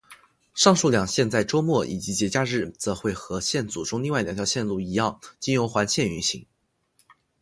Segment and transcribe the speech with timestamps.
[0.55, 6.43] 上述两线在周末以及节假日则会和线组中另外两条线路一样经由环线运行。